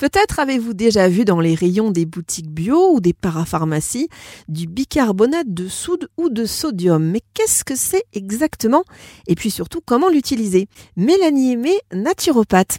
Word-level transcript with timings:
Peut-être 0.00 0.40
avez-vous 0.40 0.72
déjà 0.72 1.08
vu 1.08 1.26
dans 1.26 1.40
les 1.40 1.54
rayons 1.54 1.90
des 1.90 2.06
boutiques 2.06 2.48
bio 2.48 2.94
ou 2.94 3.00
des 3.00 3.12
parapharmacies 3.12 4.08
du 4.48 4.66
bicarbonate 4.66 5.52
de 5.52 5.66
soude 5.66 6.08
ou 6.16 6.30
de 6.30 6.46
sodium. 6.46 7.04
Mais 7.04 7.20
qu'est-ce 7.34 7.66
que 7.66 7.74
c'est 7.74 8.04
exactement? 8.14 8.82
Et 9.28 9.34
puis 9.34 9.50
surtout, 9.50 9.80
comment 9.86 10.08
l'utiliser? 10.08 10.68
Mélanie 10.96 11.52
Aimé, 11.52 11.72
naturopathe. 11.92 12.78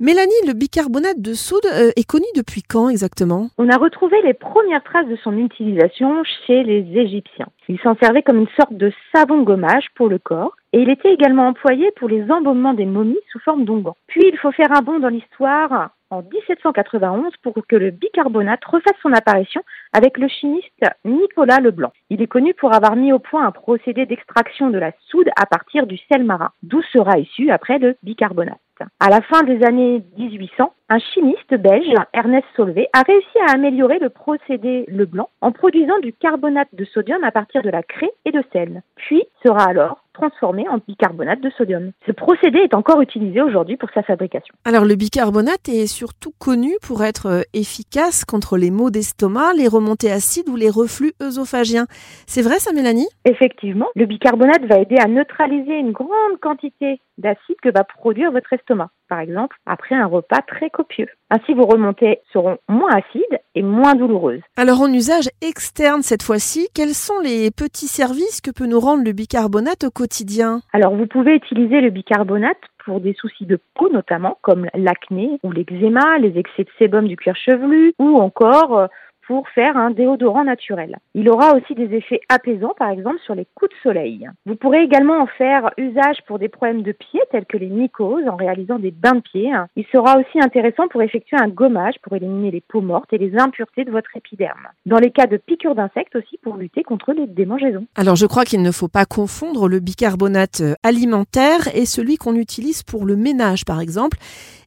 Mélanie, 0.00 0.32
le 0.46 0.54
bicarbonate 0.54 1.20
de 1.20 1.34
soude 1.34 1.66
euh, 1.66 1.90
est 1.94 2.08
connu 2.08 2.24
depuis 2.34 2.62
quand 2.62 2.88
exactement? 2.88 3.50
On 3.58 3.68
a 3.68 3.76
retrouvé 3.76 4.16
les 4.24 4.32
premières 4.32 4.82
traces 4.82 5.06
de 5.06 5.18
son 5.22 5.36
utilisation 5.36 6.24
chez 6.46 6.64
les 6.64 6.88
Égyptiens. 6.98 7.48
Il 7.68 7.78
s'en 7.80 7.96
servait 8.02 8.22
comme 8.22 8.38
une 8.38 8.48
sorte 8.58 8.72
de 8.72 8.90
savon 9.14 9.42
gommage 9.42 9.88
pour 9.94 10.08
le 10.08 10.18
corps 10.18 10.56
et 10.72 10.80
il 10.80 10.88
était 10.88 11.12
également 11.12 11.48
employé 11.48 11.90
pour 11.96 12.08
les 12.08 12.28
embaumements 12.30 12.74
des 12.74 12.86
momies 12.86 13.20
sous 13.30 13.38
forme 13.40 13.64
d'onguents. 13.66 13.96
Puis 14.06 14.22
il 14.24 14.38
faut 14.38 14.52
faire 14.52 14.72
un 14.72 14.80
bond 14.80 14.98
dans 14.98 15.08
l'histoire 15.08 15.90
en 16.12 16.22
1791 16.22 17.32
pour 17.42 17.54
que 17.66 17.74
le 17.74 17.90
bicarbonate 17.90 18.64
refasse 18.66 18.98
son 19.02 19.14
apparition 19.14 19.62
avec 19.94 20.18
le 20.18 20.28
chimiste 20.28 20.84
Nicolas 21.06 21.58
Leblanc. 21.58 21.92
Il 22.10 22.20
est 22.20 22.26
connu 22.26 22.52
pour 22.52 22.74
avoir 22.74 22.96
mis 22.96 23.12
au 23.12 23.18
point 23.18 23.46
un 23.46 23.50
procédé 23.50 24.04
d'extraction 24.04 24.68
de 24.68 24.78
la 24.78 24.92
soude 25.08 25.30
à 25.40 25.46
partir 25.46 25.86
du 25.86 25.96
sel 26.10 26.24
marin, 26.24 26.50
d'où 26.62 26.82
sera 26.92 27.18
issu 27.18 27.50
après 27.50 27.78
le 27.78 27.96
bicarbonate. 28.02 28.60
À 29.00 29.08
la 29.08 29.20
fin 29.22 29.42
des 29.42 29.64
années 29.64 30.02
1800, 30.18 30.72
un 30.88 30.98
chimiste 30.98 31.54
belge, 31.54 31.94
Ernest 32.12 32.46
Solvay, 32.56 32.88
a 32.92 33.02
réussi 33.02 33.38
à 33.46 33.52
améliorer 33.52 33.98
le 33.98 34.10
procédé 34.10 34.84
Leblanc 34.88 35.30
en 35.40 35.52
produisant 35.52 35.98
du 36.00 36.12
carbonate 36.12 36.68
de 36.72 36.84
sodium 36.84 37.22
à 37.24 37.30
partir 37.30 37.62
de 37.62 37.70
la 37.70 37.82
craie 37.82 38.12
et 38.24 38.32
de 38.32 38.42
sel. 38.52 38.82
Puis 38.96 39.22
sera 39.44 39.64
alors 39.64 40.04
transformé 40.12 40.68
en 40.68 40.78
bicarbonate 40.86 41.40
de 41.40 41.50
sodium. 41.50 41.92
Ce 42.06 42.12
procédé 42.12 42.58
est 42.58 42.74
encore 42.74 43.00
utilisé 43.00 43.40
aujourd'hui 43.42 43.76
pour 43.76 43.90
sa 43.94 44.02
fabrication. 44.02 44.54
Alors 44.64 44.84
le 44.84 44.94
bicarbonate 44.94 45.68
est 45.68 45.86
surtout 45.86 46.32
connu 46.38 46.70
pour 46.82 47.04
être 47.04 47.26
euh, 47.26 47.42
efficace 47.52 48.24
contre 48.24 48.56
les 48.56 48.70
maux 48.70 48.90
d'estomac, 48.90 49.52
les 49.54 49.68
remontées 49.68 50.10
acides 50.10 50.48
ou 50.48 50.56
les 50.56 50.70
reflux 50.70 51.12
œsophagiens. 51.22 51.86
C'est 52.26 52.42
vrai 52.42 52.58
ça 52.58 52.72
Mélanie? 52.72 53.08
Effectivement, 53.24 53.88
le 53.94 54.06
bicarbonate 54.06 54.64
va 54.64 54.78
aider 54.78 54.96
à 54.96 55.08
neutraliser 55.08 55.74
une 55.74 55.92
grande 55.92 56.38
quantité 56.40 57.00
d'acide 57.18 57.56
que 57.62 57.70
va 57.70 57.84
produire 57.84 58.32
votre 58.32 58.52
estomac, 58.52 58.90
par 59.08 59.20
exemple 59.20 59.56
après 59.66 59.94
un 59.94 60.06
repas 60.06 60.40
très 60.46 60.70
copieux. 60.70 61.08
Ainsi, 61.30 61.54
vos 61.54 61.66
remontées 61.66 62.20
seront 62.32 62.58
moins 62.68 62.90
acides 62.90 63.40
et 63.54 63.62
moins 63.62 63.94
douloureuses. 63.94 64.40
Alors 64.56 64.80
en 64.80 64.92
usage 64.92 65.28
externe 65.40 66.02
cette 66.02 66.22
fois-ci, 66.22 66.68
quels 66.74 66.94
sont 66.94 67.18
les 67.20 67.50
petits 67.50 67.88
services 67.88 68.40
que 68.40 68.50
peut 68.50 68.66
nous 68.66 68.80
rendre 68.80 69.04
le 69.04 69.12
bicarbonate 69.12 69.84
au 69.84 69.90
quotidien? 69.90 70.60
Alors 70.72 70.94
vous 70.94 71.06
pouvez 71.06 71.34
utiliser 71.34 71.80
le 71.80 71.90
bicarbonate 71.90 72.58
pour 72.84 73.00
des 73.00 73.14
soucis 73.14 73.46
de 73.46 73.58
peau 73.74 73.88
notamment, 73.90 74.38
comme 74.42 74.66
l'acné 74.74 75.38
ou 75.42 75.52
l'eczéma, 75.52 76.18
les 76.18 76.38
excès 76.38 76.64
de 76.64 76.70
sébum 76.78 77.06
du 77.06 77.16
cuir 77.16 77.36
chevelu 77.36 77.94
ou 77.98 78.16
encore 78.16 78.78
euh, 78.78 78.86
pour 79.26 79.48
faire 79.50 79.76
un 79.76 79.90
déodorant 79.90 80.44
naturel. 80.44 80.98
Il 81.14 81.28
aura 81.28 81.54
aussi 81.54 81.74
des 81.74 81.94
effets 81.94 82.20
apaisants, 82.28 82.74
par 82.76 82.90
exemple, 82.90 83.18
sur 83.24 83.34
les 83.34 83.46
coups 83.54 83.70
de 83.70 83.76
soleil. 83.82 84.28
Vous 84.46 84.56
pourrez 84.56 84.82
également 84.82 85.18
en 85.20 85.26
faire 85.26 85.70
usage 85.78 86.18
pour 86.26 86.38
des 86.38 86.48
problèmes 86.48 86.82
de 86.82 86.92
pieds, 86.92 87.22
tels 87.30 87.46
que 87.46 87.56
les 87.56 87.68
mycoses, 87.68 88.28
en 88.28 88.36
réalisant 88.36 88.78
des 88.78 88.90
bains 88.90 89.14
de 89.14 89.20
pieds. 89.20 89.52
Il 89.76 89.84
sera 89.92 90.18
aussi 90.18 90.40
intéressant 90.40 90.88
pour 90.88 91.02
effectuer 91.02 91.36
un 91.40 91.48
gommage 91.48 91.94
pour 92.02 92.14
éliminer 92.14 92.50
les 92.50 92.60
peaux 92.60 92.80
mortes 92.80 93.12
et 93.12 93.18
les 93.18 93.38
impuretés 93.38 93.84
de 93.84 93.90
votre 93.90 94.16
épiderme. 94.16 94.68
Dans 94.86 94.98
les 94.98 95.10
cas 95.10 95.26
de 95.26 95.36
piqûres 95.36 95.74
d'insectes 95.74 96.16
aussi, 96.16 96.38
pour 96.42 96.56
lutter 96.56 96.82
contre 96.82 97.12
les 97.12 97.26
démangeaisons. 97.26 97.86
Alors 97.94 98.16
je 98.16 98.26
crois 98.26 98.44
qu'il 98.44 98.62
ne 98.62 98.70
faut 98.70 98.88
pas 98.88 99.04
confondre 99.04 99.68
le 99.68 99.80
bicarbonate 99.80 100.60
euh, 100.60 100.74
alimentaire 100.82 101.68
et 101.74 101.86
celui 101.86 102.16
qu'on 102.16 102.34
utilise 102.34 102.82
pour 102.82 103.04
le 103.04 103.16
ménage, 103.16 103.64
par 103.64 103.80
exemple. 103.80 104.18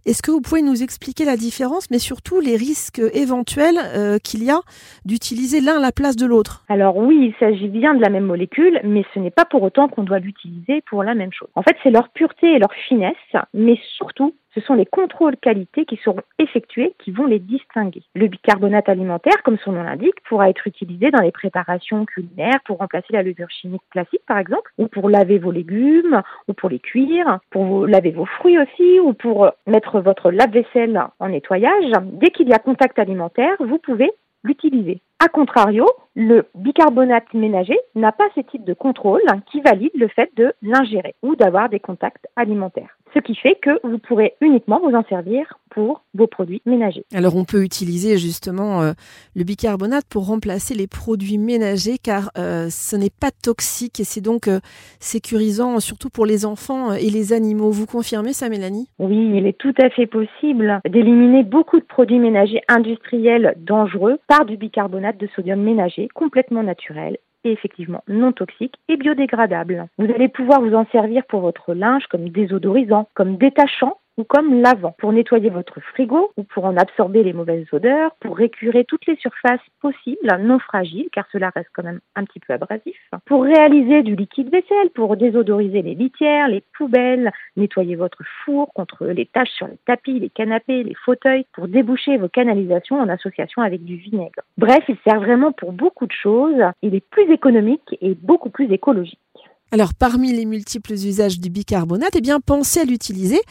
Est-ce 0.05 0.21
que 0.21 0.29
vous 0.29 0.39
pouvez 0.39 0.61
nous 0.61 0.83
expliquer 0.83 1.25
la 1.25 1.35
différence, 1.35 1.89
mais 1.89 1.97
surtout 1.97 2.39
les 2.39 2.55
risques 2.55 3.01
éventuels 3.15 3.79
euh, 3.95 4.19
qu'il 4.19 4.43
y 4.43 4.51
a 4.51 4.59
d'utiliser 5.03 5.61
l'un 5.61 5.77
à 5.77 5.79
la 5.79 5.91
place 5.91 6.15
de 6.15 6.27
l'autre? 6.27 6.63
Alors 6.69 6.97
oui, 6.97 7.33
il 7.33 7.33
s'agit 7.39 7.69
bien 7.69 7.95
de 7.95 8.01
la 8.01 8.09
même 8.09 8.25
molécule, 8.25 8.79
mais 8.83 9.03
ce 9.15 9.19
n'est 9.19 9.31
pas 9.31 9.45
pour 9.45 9.63
autant 9.63 9.87
qu'on 9.87 10.03
doit 10.03 10.19
l'utiliser 10.19 10.83
pour 10.87 11.01
la 11.01 11.15
même 11.15 11.33
chose. 11.33 11.49
En 11.55 11.63
fait, 11.63 11.75
c'est 11.81 11.89
leur 11.89 12.09
pureté 12.09 12.53
et 12.53 12.59
leur 12.59 12.71
finesse, 12.87 13.15
mais 13.55 13.79
surtout 13.97 14.35
ce 14.55 14.61
sont 14.61 14.73
les 14.73 14.85
contrôles 14.85 15.35
qualité 15.37 15.85
qui 15.85 15.97
seront 15.97 16.21
effectués 16.39 16.95
qui 16.99 17.11
vont 17.11 17.25
les 17.25 17.39
distinguer. 17.39 18.03
Le 18.15 18.27
bicarbonate 18.27 18.89
alimentaire, 18.89 19.43
comme 19.43 19.57
son 19.57 19.73
nom 19.73 19.83
l'indique, 19.83 20.15
pourra 20.27 20.49
être 20.49 20.65
utilisé 20.65 21.11
dans 21.11 21.21
les 21.21 21.31
préparations 21.31 22.05
culinaires 22.05 22.59
pour 22.65 22.77
remplacer 22.77 23.11
la 23.11 23.21
levure 23.21 23.49
chimique 23.49 23.83
classique 23.91 24.23
par 24.27 24.37
exemple, 24.37 24.71
ou 24.77 24.87
pour 24.87 25.09
laver 25.09 25.37
vos 25.37 25.51
légumes, 25.51 26.21
ou 26.47 26.53
pour 26.53 26.69
les 26.69 26.79
cuire, 26.79 27.39
pour 27.51 27.85
laver 27.85 28.11
vos 28.11 28.25
fruits 28.25 28.57
aussi, 28.57 28.99
ou 28.99 29.13
pour 29.13 29.51
mettre 29.67 29.99
votre 29.99 30.31
lave-vaisselle 30.31 31.01
en 31.19 31.29
nettoyage. 31.29 31.91
Dès 32.13 32.29
qu'il 32.29 32.47
y 32.47 32.53
a 32.53 32.59
contact 32.59 32.97
alimentaire, 32.97 33.55
vous 33.59 33.77
pouvez 33.77 34.11
l'utiliser. 34.45 35.01
A 35.19 35.27
contrario, 35.27 35.85
le 36.15 36.45
bicarbonate 36.55 37.33
ménager 37.33 37.77
n'a 37.95 38.11
pas 38.11 38.29
ce 38.35 38.41
type 38.41 38.63
de 38.63 38.73
contrôle 38.73 39.21
qui 39.51 39.59
valide 39.61 39.91
le 39.95 40.07
fait 40.07 40.29
de 40.35 40.53
l'ingérer 40.61 41.15
ou 41.23 41.35
d'avoir 41.35 41.69
des 41.69 41.79
contacts 41.79 42.27
alimentaires. 42.35 42.97
Ce 43.13 43.19
qui 43.19 43.35
fait 43.35 43.55
que 43.55 43.79
vous 43.83 43.97
pourrez 43.97 44.35
uniquement 44.41 44.79
vous 44.79 44.95
en 44.95 45.03
servir 45.05 45.57
pour 45.75 46.05
vos 46.13 46.25
produits 46.25 46.61
ménagers. 46.65 47.05
Alors 47.13 47.35
on 47.35 47.43
peut 47.43 47.61
utiliser 47.63 48.17
justement 48.17 48.81
euh, 48.81 48.93
le 49.35 49.43
bicarbonate 49.43 50.05
pour 50.09 50.25
remplacer 50.25 50.73
les 50.73 50.87
produits 50.87 51.37
ménagers 51.37 51.97
car 52.01 52.31
euh, 52.37 52.67
ce 52.69 52.95
n'est 52.95 53.09
pas 53.09 53.31
toxique 53.31 53.99
et 53.99 54.05
c'est 54.05 54.21
donc 54.21 54.47
euh, 54.47 54.61
sécurisant 55.01 55.81
surtout 55.81 56.09
pour 56.09 56.25
les 56.25 56.45
enfants 56.45 56.93
et 56.93 57.09
les 57.09 57.33
animaux. 57.33 57.71
Vous 57.71 57.85
confirmez 57.85 58.31
ça 58.31 58.47
Mélanie? 58.47 58.87
Oui, 58.99 59.33
il 59.35 59.45
est 59.45 59.57
tout 59.57 59.73
à 59.81 59.89
fait 59.89 60.07
possible 60.07 60.79
d'éliminer 60.89 61.43
beaucoup 61.43 61.81
de 61.81 61.85
produits 61.85 62.19
ménagers 62.19 62.61
industriels 62.69 63.55
dangereux 63.57 64.17
par 64.27 64.45
du 64.45 64.55
bicarbonate 64.55 65.17
de 65.17 65.27
sodium 65.35 65.61
ménager 65.61 66.07
complètement 66.15 66.63
naturel 66.63 67.17
et 67.43 67.51
effectivement 67.51 68.01
non 68.07 68.31
toxique 68.31 68.75
et 68.87 68.95
biodégradable. 68.95 69.87
Vous 69.97 70.11
allez 70.13 70.29
pouvoir 70.29 70.61
vous 70.61 70.73
en 70.73 70.85
servir 70.93 71.25
pour 71.25 71.41
votre 71.41 71.73
linge 71.73 72.05
comme 72.09 72.29
désodorisant, 72.29 73.09
comme 73.13 73.35
détachant 73.35 73.97
ou 74.17 74.23
comme 74.23 74.61
lavant 74.61 74.95
pour 74.97 75.11
nettoyer 75.11 75.49
votre 75.49 75.79
frigo 75.79 76.31
ou 76.37 76.43
pour 76.43 76.65
en 76.65 76.77
absorber 76.77 77.23
les 77.23 77.33
mauvaises 77.33 77.67
odeurs, 77.71 78.11
pour 78.19 78.37
récurer 78.37 78.85
toutes 78.85 79.05
les 79.05 79.15
surfaces 79.17 79.59
possibles 79.81 80.37
non 80.39 80.59
fragiles 80.59 81.09
car 81.11 81.25
cela 81.31 81.51
reste 81.55 81.69
quand 81.73 81.83
même 81.83 81.99
un 82.15 82.23
petit 82.23 82.39
peu 82.39 82.53
abrasif, 82.53 82.97
pour 83.25 83.43
réaliser 83.43 84.03
du 84.03 84.15
liquide 84.15 84.51
vaisselle, 84.51 84.89
pour 84.93 85.17
désodoriser 85.17 85.81
les 85.81 85.95
litières, 85.95 86.47
les 86.47 86.63
poubelles, 86.77 87.31
nettoyer 87.55 87.95
votre 87.95 88.23
four 88.43 88.71
contre 88.73 89.05
les 89.07 89.25
taches 89.25 89.51
sur 89.57 89.67
les 89.67 89.77
tapis, 89.85 90.19
les 90.19 90.29
canapés, 90.29 90.83
les 90.83 90.95
fauteuils, 91.05 91.45
pour 91.53 91.67
déboucher 91.67 92.17
vos 92.17 92.29
canalisations 92.29 92.99
en 92.99 93.09
association 93.09 93.61
avec 93.61 93.83
du 93.83 93.95
vinaigre. 93.95 94.41
Bref, 94.57 94.83
il 94.87 94.97
sert 95.05 95.19
vraiment 95.19 95.51
pour 95.51 95.71
beaucoup 95.71 96.05
de 96.05 96.11
choses, 96.11 96.61
il 96.81 96.95
est 96.95 97.07
plus 97.09 97.31
économique 97.31 97.97
et 98.01 98.15
beaucoup 98.15 98.49
plus 98.49 98.71
écologique. 98.71 99.19
Alors, 99.71 99.93
parmi 99.93 100.31
les 100.31 100.45
multiples 100.45 100.93
usages 100.93 101.39
du 101.39 101.49
bicarbonate, 101.49 102.15
eh 102.15 102.21
bien, 102.21 102.39
pensez 102.39 102.79
à 102.79 102.85
l'utiliser 102.85 103.41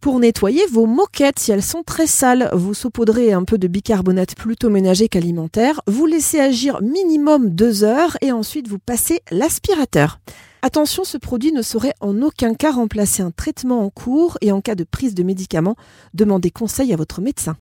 pour 0.00 0.18
nettoyer 0.18 0.64
vos 0.70 0.86
moquettes 0.86 1.38
si 1.38 1.52
elles 1.52 1.62
sont 1.62 1.82
très 1.82 2.06
sales. 2.06 2.48
Vous 2.54 2.74
saupoudrez 2.74 3.32
un 3.32 3.44
peu 3.44 3.58
de 3.58 3.68
bicarbonate 3.68 4.34
plutôt 4.34 4.70
ménager 4.70 5.08
qu'alimentaire. 5.08 5.80
Vous 5.86 6.06
laissez 6.06 6.40
agir 6.40 6.80
minimum 6.80 7.50
deux 7.50 7.84
heures 7.84 8.16
et 8.22 8.32
ensuite 8.32 8.68
vous 8.68 8.78
passez 8.78 9.20
l'aspirateur. 9.30 10.20
Attention, 10.62 11.04
ce 11.04 11.18
produit 11.18 11.52
ne 11.52 11.60
saurait 11.60 11.92
en 12.00 12.22
aucun 12.22 12.54
cas 12.54 12.72
remplacer 12.72 13.22
un 13.22 13.30
traitement 13.30 13.84
en 13.84 13.90
cours 13.90 14.38
et 14.40 14.52
en 14.52 14.62
cas 14.62 14.76
de 14.76 14.84
prise 14.84 15.14
de 15.14 15.22
médicaments, 15.22 15.76
demandez 16.14 16.50
conseil 16.50 16.94
à 16.94 16.96
votre 16.96 17.20
médecin. 17.20 17.56